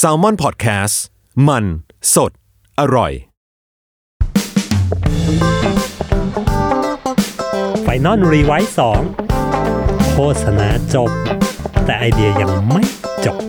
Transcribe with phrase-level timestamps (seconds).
[0.00, 0.94] Salmon PODCAST
[1.48, 1.64] มัน
[2.14, 2.32] สด
[2.80, 3.12] อร่อย
[7.82, 9.00] Final Revise 2
[10.12, 11.10] โฆษณาจบ
[11.84, 12.84] แต่ไอเดียยังไม่
[13.24, 13.40] จบ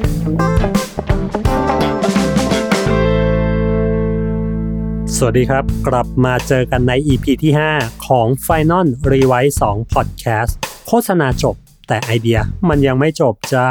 [5.17, 10.51] สวัสดีครับ กลับมาเจอกันใน EP ที่ 5 ของ Final r e w i s e 2 Podcast
[10.87, 11.55] โฆษณาจบ
[11.87, 12.39] แต่ไอเดีย
[12.69, 13.69] มันยังไม่จบจ้า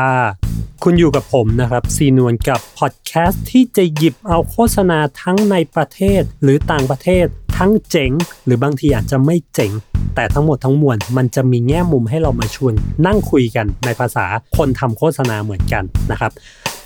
[0.86, 7.26] คุณอยู่กับผมนะครับซีนวลกับพอดแคสต์ที่จะหยิบเอาโฆษณาทั้งในประเทศหรือต่างประเทศ
[7.58, 8.10] ทั้งเจ๋ง
[8.44, 9.72] หรือบางทีอาจจะไม่เจ๋ง
[10.14, 12.74] แต่ทั้งหมดทั้งมวลมันจะมีแง่มุมให้เรามาชวน
[13.06, 14.26] นั่งคุยกันในภาษา
[14.56, 16.32] คนทำโฆษณาเหมือนกันนะครับ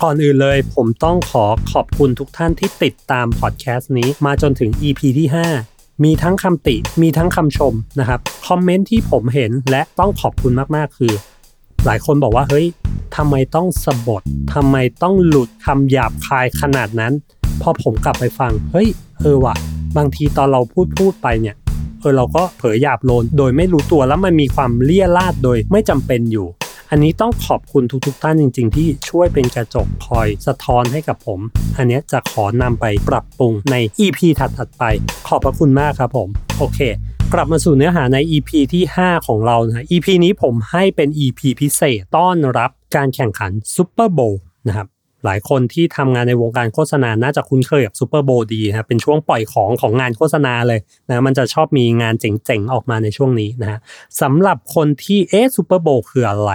[0.03, 5.27] ก่อนอื่นเลยผมต้องขอขอบคุณทุกท่านที่ติดตามพอดแคสต์นี้มาจนถึง EP ที่
[5.65, 11.13] 5มีทั้งคำติ มีทั้งคำชมนะครับ คอมเมนต์ที่ผมเห็นและต้องขอบคุณมาก ๆ คือ
[11.85, 12.67] หลายคนบอกว่าเฮ้ย
[13.15, 14.21] ทำไมต้องสะบด
[14.53, 17.13] ทำไมต้องหลุดคำหยาบคายขนาดนั้น
[17.61, 18.87] พอผมกลับไปฟัง เฮ้ย
[19.21, 19.55] เออว่ะ
[19.97, 21.55] บางทีตอนเราพูดพูดไปเนี่ย
[21.99, 26.47] เออเราก็เผยหยาบโลน โดยไม่รู้ตัวแล้วมันมีความเลี่ยราดโดยไม่จำเป็นอยู่
[26.89, 31.39] อันนี้ต้องขอบคุณทุกๆท่านจริง ๆ ที่ช่วยเป็นกระจกคอยสะท้อนให้กับผม
[31.77, 34.83] อันนี้จะขอนำไปปรับปรุงใน EP ถัดๆไป
[35.27, 36.79] ขอบพระคุณมากครับผม โอเค
[37.33, 44.87] กลับมาสู่เนื้อหาใน EP ที่ 5 ของเรานะ EP นี้ผมให้เป็น EP พิเศษต้อนรับการแข่งขัน Super Bowl นะครับ
[45.25, 53.79] หลายคนที่ทำงานในวงการโฆษณาน่าจะคุ้นเคยกับ Super Bowl ดีนะเป็นช่วงปล่อยของของงานโฆษณาเลยนะมันจะชอบมีงานเจ๋งๆ ออกมาในช่วงนี้นะฮะ
[54.21, 56.51] สำหรับคนที่เอ๊ะ Super Bowl คืออะไร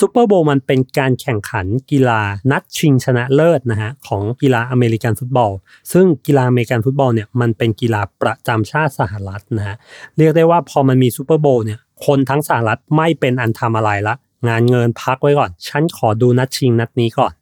[0.00, 5.52] Super Bowl มันเป็นการแข่งขันกีฬานัดชิงชนะเลิศนะฮะของกีฬาอเมริกันฟุตบอล
[5.92, 9.76] ซึ่งกีฬาอเมริกันฟุตบอลเนี่ยมันเป็นกีฬาประจำชาติสหรัฐนะฮะ
[10.16, 14.14] เรียกได้ว่าพอมันมีซูเปอร์โบเนี่ยคนทั้งสหรัฐไม่เป็นอันทำอะไรละ
[14.48, 17.32] งานเงินพักไว้ก่อน ฉันขอดูนัดชิงนัดนี้ก่อน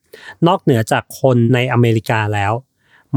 [0.47, 2.53] นอกเหนือจากคนในอเมริกาแล้ว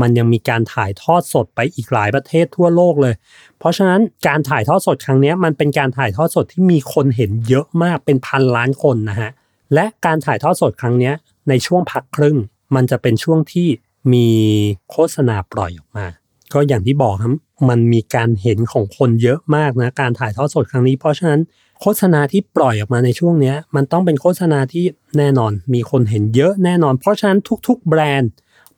[0.01, 3.15] มันยังมีการถ่ายทอดสดไปอีกหลายประเทศทั่วโลกเลย
[3.59, 9.31] เพราะฉะนั้นการถ่ายทอดสดครั้งนี้มันเป็นการถ่ายทอดสดที่มีคนเห็นเยอะมากเป็นพันล้านคนนะฮะ
[9.73, 11.11] และการถ่ายทอดสดครั้งนี้
[11.49, 12.37] ในช่วงพักครึ่ง
[12.75, 13.67] มันจะเป็นช่วงที่
[14.13, 14.27] มี
[14.91, 16.07] โฆษณาปล่อยออกมา
[16.53, 17.33] ก็อย่างที่บอกครับ
[17.69, 21.41] มันมีการเห็นของคนเยอะมากนะการถ่ายทอดสดครั้งนี้ เพราะฉะนั้น
[21.81, 24.85] โฆษณาที่ปล่อยออกมาในช่วงนี้มันต้องเป็นโฆษณาที่
[25.17, 28.31] แน่นอนมีคนเห็นเยอะแน่นอน เพราะฉะนั้นทุก ๆ แบรนด์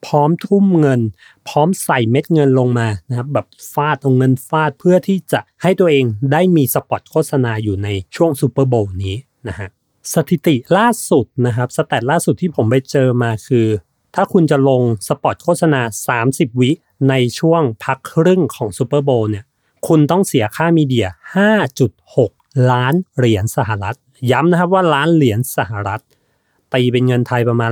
[0.08, 1.02] พร้อมทุ่มเงิน
[1.48, 9.16] พร้อมใส่เม็ดเงินลงมานะครับแบบฟาดตรงเงินฟาดเพื่อที่จะให้ตัวเองได้มีสปอตโฆษณาอยู่ในช่วง Super Bowl นี้
[9.48, 9.70] นะฮะ
[10.14, 13.68] สถิติล่าสุดนะครับ stat ล่าสุดที่ผมไปเจอมาคือ
[14.16, 15.82] ถ้าคุณจะลงสปอตโฆษณา
[16.22, 16.72] 30 วิ
[17.10, 19.46] ในช่วงพักครึ่งของ Super Bowl เนี่ย
[19.88, 21.08] คุณต้องเสียค่า media
[21.88, 23.98] 5.6 ล้านเหรียญสหรัฐ
[24.32, 26.02] ย้ำนะครับว่าล้านเหรียญสหรัฐ
[26.74, 27.72] ตีเป็นเงินไทยประมาณ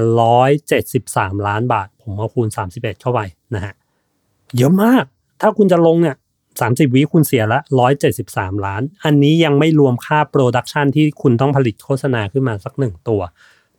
[0.74, 3.20] 173 ล้านบาท ผมเอาคูณ 31 เข้าไป
[3.56, 3.74] นะฮะ
[4.58, 5.04] เยอะมาก
[5.42, 6.16] ถ้าคุณจะลงเนี่ย
[6.56, 7.60] 30วิคุณเสียละ
[8.14, 13.22] 173ล้าน อันนี้ยังไม่รวมค่า production ที่คุณต้องผลิตโฆษณาขึ้นมาสักหนึ่งตัว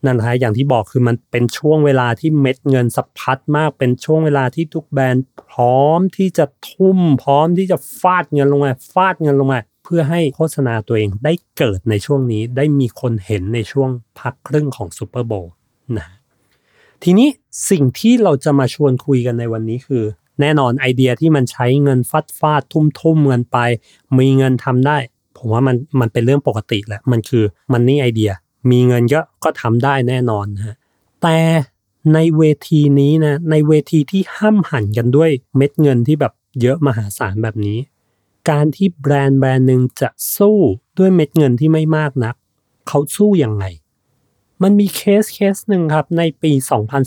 [0.06, 15.52] นั่นฮะอย่างที่บอกคือมันเป็นช่วงเวลาที่เม็ดเงินสะพัดมาก เป็นช่วงเวลาที่ทุกแบรนด์พร้อมที่จะทุ่ม พร้อมที่จะฟาดเงินลงมาฟาดเงินลงมา เพื่อให้โฆษณาตัวเองได้เกิดในช่วงนี้ได้มีคนเห็นในช่วงพักครึ่งของ Super Bowl
[15.98, 16.06] นะ
[17.02, 17.28] ทีนี้
[17.70, 20.04] สิ่งที่เราจะมาชวนคุยกันในวันนี้คือ
[20.40, 23.58] แน่นอนไอเดียที่มันใช้เงินฟาดฟาดทุ่มทุ่มเงินไป
[24.18, 24.98] มีเงินทำได้
[25.36, 28.30] ผมว่ามันมันเป็นเรื่องปกติแหละมันคือ money idea
[28.70, 30.76] มีเงินก็ก็ทำได้แน่นอนนะฮะ
[31.22, 31.38] แต่
[32.14, 37.78] ในเวทีนี้นะในเวทีที่ห้ำหั่นกันด้วยเม็ดเงินที่แบบเยอะมหาศาลแบบนี้
[38.50, 40.58] การที่แบรนด์แบรนด์หนึ่งจะสู้
[40.98, 42.34] ด้วยเม็ดเงินที่ไม่มากนัก
[42.88, 43.64] เขาสู้ยังไง
[44.62, 46.52] มันมี case case หนึ่งครับในปี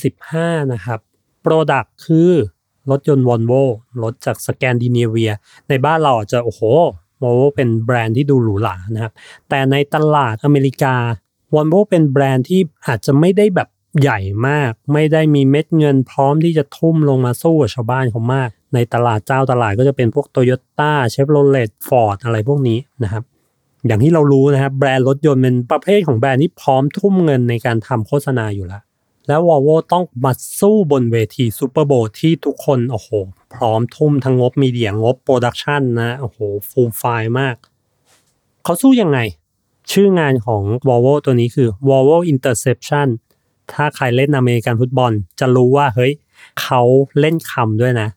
[0.08, 1.00] 2015 นะครับ
[1.42, 2.32] product คือ
[2.90, 3.54] รถยนต์วอลโว
[4.04, 5.32] รถจากสแกนดิเนเวีย
[5.70, 6.62] ในบ้านเราอาจจะโอ้โห
[7.24, 9.14] วอลโวเป็นแบรนด์ที่ดูหรูหรานะครับ
[9.50, 10.96] แต่ในตลาดอเมริกา
[11.56, 13.70] วอลโวเป็นแบรนด์ที่อาจจะไม่ได้แบบ
[14.02, 23.24] ใหญ่มาก ไม่ได้มีเม็ดเงินพร้อมที่จะทุ่มลงมาสู้กับชาวบ้านเขามาก ในตลาดเจ้าตลาดก็จะเป็นพวกโตโยต้าเชฟโรเลตฟอร์ดอะไรพวกนี้นะครับ
[23.88, 28.84] อย่างที่เรารู้นะครับ แบรนด์รถยนต์เป็นประเภทของแบรนด์ที่พร้อมทุ่มเงินในการทำโฆษณาอยู่แล้ว
[29.28, 33.10] แล้ววอลโวต้องมาสู้บนเวที Super Bowl ที่ทุกคนโอ้โห
[33.56, 36.38] พร้อมทุ่มทั้งงบ media งบ production นะโอ้โห
[36.70, 37.56] ฟูลไฟล์มาก
[38.64, 39.20] เขาสู้ยังไง
[39.92, 43.08] ชื่องานของ Volvo ตัวนี้คือ Volvo Interception
[43.74, 46.12] ถ้าใครเล่นอเมริกันฟุตบอล จะรู้ว่าเฮ้ย
[46.62, 46.82] เขา
[47.20, 48.10] เล่นคำด้วยนะ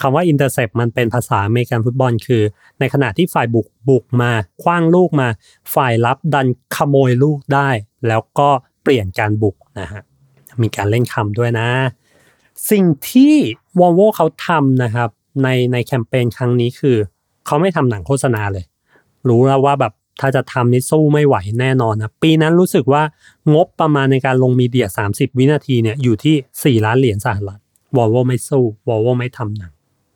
[0.00, 2.42] คำว่า intercept มันเป็นภาษาอเมริกันฟุตบอลคือ
[2.80, 4.30] ในขณะที่ฝ่ายบุกบุกมา
[4.62, 5.28] ขว้างลูกมา
[5.74, 6.46] ฝ่ายรับดัน
[6.76, 7.68] ขโมยลูกได้
[8.08, 8.48] แล้วก็
[8.82, 10.02] เปลี่ยนการบุกนะฮะ
[10.62, 11.68] มีการเล่นคำด้วยนะ
[12.70, 13.34] สิ่งที่
[13.78, 15.10] Volvo เขาทำนะครับ
[15.42, 16.96] ในในแคมเปญครั้งนี้คือ
[17.46, 18.64] เขาไม่ทำหนังโฆษณาเลย
[19.28, 23.02] รู้แล้วว่าแบบถ้าจะทำนี่สู้ไม่ไหวแน่นอนนะปีนั้นรู้สึกว่า
[23.54, 27.60] งบประมาณในการลงมีเดีย 30 วินาทีเนี่ยอยู่ที่ 4 ล้านเหรียญสหรัฐ
[27.96, 29.72] Volvo ไม่สู้ Volvo ไม่ทำหนัง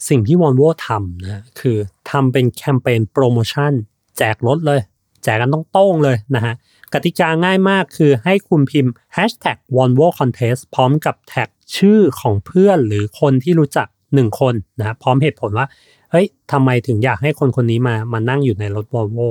[0.08, 1.78] สิ่งที่ Volvo ทำนะคือ
[2.10, 3.72] ทำเป็นแคมเปญโปรโมชั่น
[4.18, 4.80] แจกรถเลย
[5.24, 6.54] แจกกันต้องโต้งเลยนะฮะ
[6.92, 15.66] กติกาง่ายมากคือให้คุณพิมพ์ hashtag Volvo Contest พร้อมกับแท็กชื่อของเพื่อนหรือคนที่รู้จัก 1 คนนะพร้อมเหตุผลว่า
[16.10, 19.28] เฮ้ยทำไมถึงอยากให้คนคนนี้มามานั่งอยู่ในรถ Volvo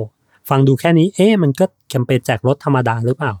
[0.48, 3.32] ฟังดูแค่นี้เอ๊ะมันก็แคมเปญแจกรถธรรมดาหรือเปล่า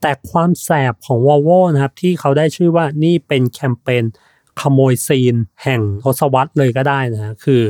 [0.00, 4.04] แต่ความแสบของ Volvo นะครับที่เขาได้ชื่อว่านี่เป็นแคมเปญ
[4.60, 7.62] ขโมยซีนแห่งทศวรรษเลยก็ได้นะคือ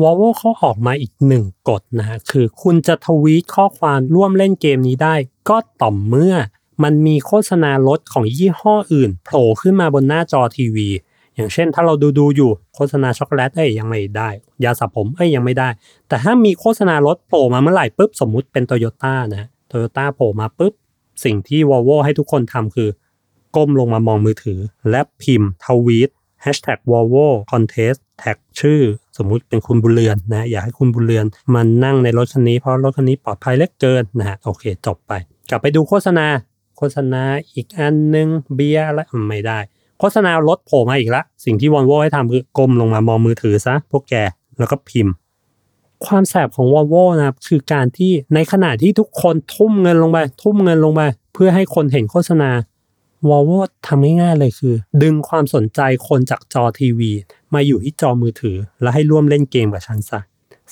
[0.00, 5.14] Volvo เขาออกมาอีกหนึ่งกฎนะฮะคือคุณจะทวีตข้อความร่วมเล่นเกมนี้ได้
[5.48, 6.34] ก็ต่อมเมื่อ
[6.82, 10.88] มันมีโฆษณารถของยี่ห้ออื่นโผล่ขึ้นมาบนหน้าจอทีวี
[11.34, 14.28] อย่างเช่นถ้าเราดูดูอยู่โฆษณาช็อกโกแลตเอ้ยยังไม่ได้
[14.64, 15.68] ยาสระผมเอ้ยยังไม่ได้
[16.08, 20.72] แต่ถ้ามีโฆษณารถโผล่มาเมื่อไหร่ปุ๊บสมมุติเป็นโตโยต้านะโตโยต้าโผล่มาปุ๊บ
[21.24, 22.88] สิ่งที่ Volvo ให้ทุกคนทำคือ
[23.56, 24.58] ก้มลงมามองมือถือ
[24.90, 26.10] และพิมพ์ทวีต
[26.44, 28.80] hashtag Volvo contest แท็กชื่อ
[29.18, 35.12] สมมุติเป็นคุณบุญเรือนนะอยากให้คุณบุญเรือนมันนั่งในรถคันนี้เพราะรถคันนี้ปลอดภัยเหลือเกินนะฮะโอเคจบไป
[35.50, 36.26] กลับไปดูโฆษณา
[36.78, 37.22] โฆษณา
[37.54, 39.58] อีกอันหนึ่งเบียร์อะไรไม่ได้
[40.00, 44.14] โฆษณารถโผล่มาอีกละ สิ่งที่วอลโวให้ทำคือก้มลงมามองมือถือซะพวกแก
[44.58, 45.14] แล้วก็พิมพ์
[46.06, 51.02] ความแสบของวอลโวนะครับคือการที่ในขณะที่ทุกคนทุ่มเงินลงไปทุ่มเงินลงไป
[51.34, 52.50] เพื่อให้คนเห็นโฆษณา
[53.28, 53.50] วอลโว
[53.86, 57.12] ทำง่ายๆเลยคือ ดึงความสนใจคนจากจอทีวี
[57.54, 60.20] มาอยู่ที่จอมือถือ แล้วให้ร่วมเล่นเกมกับฉันซะ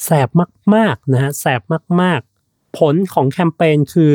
[0.05, 0.29] แสบ
[0.75, 1.62] มากๆนะฮะแสบ
[2.02, 4.12] มากๆ ผลของแคมเปญคือ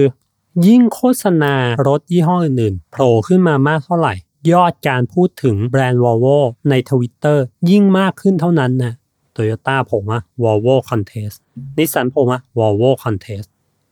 [0.68, 1.54] ยิ่งโฆษณา
[1.88, 4.14] รถยี่ห้ออื่นๆโผล่ขึ้นมามากเท่าไหร่
[4.52, 6.38] ยอดการพูดถึงแบรนด์ Volvo
[6.70, 8.94] ในทวิตเตอร์ยิ่งมากขึ้นเท่านั้นนะ
[9.32, 11.38] โตโยต้าผมอะ Volvo Contest
[11.78, 13.48] นิสสันผมอะ Volvo Contest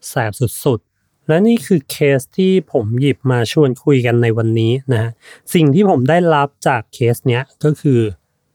[0.10, 0.93] แสบสุดๆ
[1.28, 5.12] และนี่คือเคสที่ผมหยิบมาชวนคุยกันในวันนี้นะฮะ
[5.54, 8.00] สิ่งที่ผมได้รับจากเคสเนี้ยก็คือ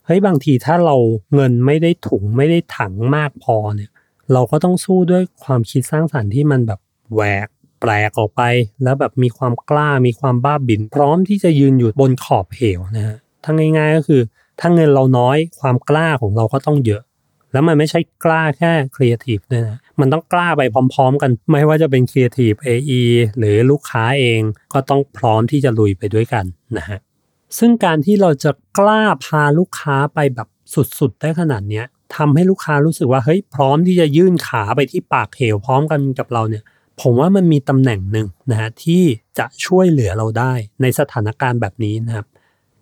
[0.06, 0.97] เฮ้ยบางทีถ้าเรา
[1.35, 3.91] เงินไม่ได้ถุงไม่ได้ถังมากพอเนี่ย
[4.32, 6.81] เราก็ต้องสู้ด้วยความคิดสร้างสรรค์ที่มันแบบ
[7.15, 7.49] แหวก
[7.81, 8.43] แปลกออกไป
[8.82, 14.23] แล้วแบบมีความกล้ามีความบ้าบิ่นพร้อมที่จะยืนอยู่บนขอบเหวนะฮะทั้งง่าย ๆ ก็คือ
[14.61, 17.03] ถ้าเงินเราน้อยความกล้าของเราก็ต้องเยอะ
[17.53, 20.62] แล้วมันไม่ใช่กล้าแค่ครีเอทีฟด้วยนะ มันต้องกล้าไป
[20.95, 23.03] พร้อม ๆ กัน ไม่ว่าจะเป็นครีเอทีฟ AE
[23.39, 24.41] หรือลูกค้าเอง
[24.75, 26.45] ก็ต้องพร้อมที่จะลุยไปด้วยกัน
[26.79, 26.99] นะฮะ
[27.59, 30.49] ซึ่งการที่เราจะกล้าพาลูกค้าไปแบบ
[30.99, 31.87] สุดๆ ได้ขนาดเนี้ย
[32.17, 36.65] ทำให้ลูกค้ารู้สึกว่าเฮ้ยพร้อมที่จะยื่นขาไปที่ปากเหวพร้อมกันกับเราเนี่ย
[37.01, 39.03] ผมว่ามันมีตำแหน่งหนึ่งนะฮะที่
[39.39, 40.53] จะช่วยเหลือเราได้
[40.83, 42.27] ในสถานการณ์แบบนี้นะครับ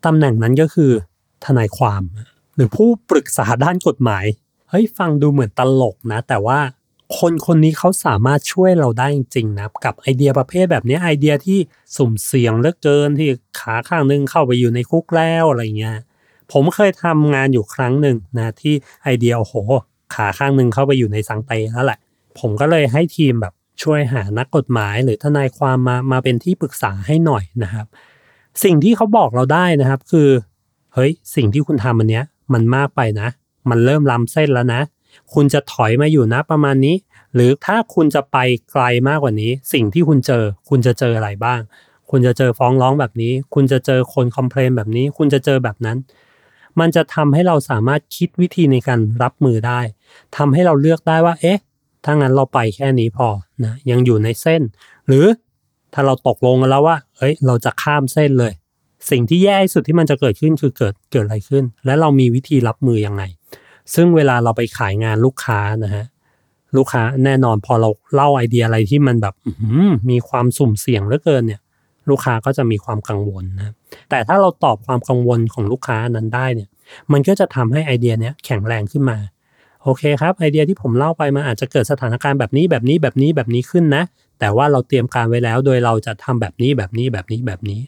[0.07, 0.93] ตำแหน่งนั้นก็คือ
[1.45, 2.03] ทนายความ
[2.55, 4.25] หรือผู้ปรึกษาด้านกฎหมาย
[4.71, 6.59] เฮ้ยฟังดูเหมือนตลกนะ แต่ว่า
[7.19, 11.59] คนคนนี้เขาสามารถช่วยเราได้จริงๆนะกับไอเดียประเภทแบบนี้ไอเดียที่
[11.97, 13.29] สุ่มเสี่ยงเหลือเกินที่
[13.61, 15.97] ขาข้างนึงเข้าไปอยู่ในคุกแล้วอะไรเงี้ย
[16.53, 19.55] ผมเคยทำงานอยู่ครั้งหนึ่งนะที่ไอเดียโอ้โห
[20.15, 21.99] ขาข้างหนึ่งเข้าไปอยู่ในสังเตแล้วแหละ
[22.39, 27.87] ผมก็เลยให้ทีมแบบช่วยหานักกฎหมาย หรือทนายความมามาเป็นที่ปรึกษาให้หน่อยนะครับ
[28.65, 30.29] สิ่งที่เขาบอกเราได้นะครับคือ
[30.95, 33.29] เฮ้ยสิ่งที่คุณทำอันเนี้ยมันมากไปนะ
[33.71, 34.81] มันเริ่มล้ำเส้นแล้วนะ
[35.35, 36.97] คุณจะถอยมาอยู่นะประมาณนี้
[37.35, 38.37] หรือถ้าคุณจะไป
[38.71, 41.61] ไกลมากกว่านี้ สิ่งที่คุณเจอ คุณจะเจออะไรบ้าง
[42.11, 45.99] คุณจะเจอฟ้องร้องแบบนี้ คุณจะเจอคนคอมเพลนแบบนี้ คุณจะเจอแบบนั้น
[46.81, 49.81] มันจะทำให้เราสามารถคิดวิธีในการรับมือได้
[50.37, 51.59] ทำให้เราเลือกได้ว่า เอ๊ะ
[52.05, 53.29] ถ้างั้นเราไปแค่นี้พอ
[53.65, 54.63] นะ ยังอยู่ในเส้น
[55.07, 55.27] หรือ
[55.95, 58.53] ถ้าเราตกลงกันแล้วว่า เอ้ย เราจะข้ามเส้นเลย
[59.11, 63.23] สิ่งที่แย่ที่สุดที่มันจะเกิดขึ้นคือเกิดเกิดอะไรขึ้น และเรามีวิธีรับมือยังไง
[63.95, 66.05] ซึ่งเวลาเราไปขายงานลูกค้านะฮะ
[66.77, 69.35] ลูกค้าแน่นอนพอเราเล่าไอเดียอะไรที่มันแบบ
[70.11, 71.61] มีความสุ่มเสี่ยงเหลือเกินเนี่ย
[72.11, 73.75] ลูกค้าก็จะมีความกังวลนะ
[74.11, 76.69] แต่ถ้าเราตอบความกังวลของลูกค้านั้นได้เนี่ย
[77.13, 79.19] มันก็จะทำให้ไอเดียเนี้ยแข็งแรงขึ้นมา
[79.83, 84.03] โอเคครับ ไอเดียที่ผมเล่าไปมันอาจจะเกิดสถานการณ์แบบนี้แบบนี้แบบนี้แบบนี้ขึ้นนะ
[84.41, 87.81] แต่ว่าเราเตรียมการไว้แล้วโดยเราจะทำแบบนี้แบบนี้แบบนี้แบบนี้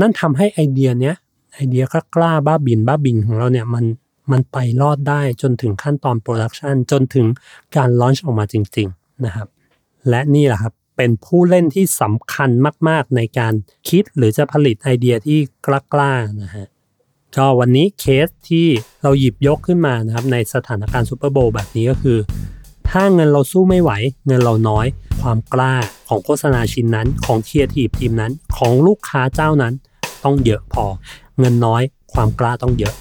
[0.00, 1.14] นั่นทำให้ไอเดียเนี้ย
[1.54, 3.84] ไอเดียกล้าบ้าบินบ้าบินของเราเนี่ยมัน
[4.32, 7.26] มันไปรอดได้จนถึงขั้นตอน production จนถึง
[7.76, 9.48] การ launch ออกมาจริง ๆ นะครับ
[10.08, 12.50] และนี่แหละครับเป็นผู้เล่นที่สำคัญ
[12.88, 13.54] มาก ๆ ในการ
[13.88, 15.68] คิดหรือจะผลิตไอเดียที่ก
[15.98, 16.66] ล้าๆนะฮะ
[17.36, 18.66] ก็วันนี้เคสที่
[19.02, 22.18] เราหยิบยกขึ้นมานะครับในสถานการณ์ซูเปอร์โบว์แบบนี้ก็คือ
[22.90, 23.90] ถ้าเงินเราสู้ไม่ไหว
[24.26, 24.86] เงินเราน้อย
[25.22, 25.74] ความกล้า
[26.08, 29.74] ของโฆษณาชิ้นนั้น ของเคียร์ทีทีมนั้น ของลูกค้าเจ้านั้น
[30.24, 30.84] ต้องเยอะพอ
[31.38, 31.82] เงินน้อย
[32.12, 32.94] ความกล้าต้องเยอะ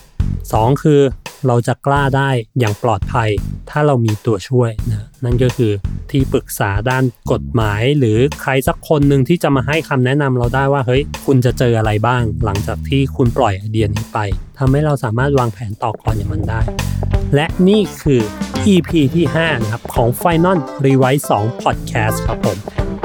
[0.53, 1.01] สองคือ
[1.47, 3.29] เราจะกล้าได้อย่างปลอดภัย
[3.69, 5.71] ถ้าเรามีตัวช่วยนะนั่นก็คือ
[6.11, 14.19] ที่ปรึกษาด้านกฎหมาย หรือใครสักคนหนึ่งที่จะมาให้คำแนะนำเราได้ว่าเฮ้ยคุณจะเจออะไรบ้าง หลังจากที่คุณปล่อยไอเดียนี้ไป
[14.57, 16.61] ทำให้เราสามารถวางแผนต่อก่อนอย่างมันได้
[17.35, 18.21] และนี่คือ
[18.73, 22.57] EP ที่ 5 นะครับ ของ Final Rewise 2 Podcast ครับผม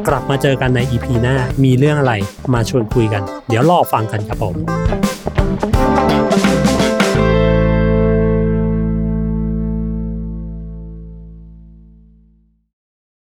[0.09, 2.15] กลับมาเจอกันใน EP หน้ามีเรื่องอะไร
[2.55, 4.57] มาชวนคุยกัน เดี๋ยวรอฟังกันครับผม